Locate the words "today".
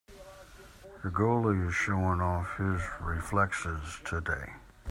4.03-4.53